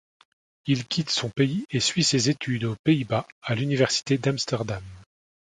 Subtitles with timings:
[0.65, 4.81] Il quitte son pays et suit ses études aux Pays-Bas, à l'Université d'Amsterdam.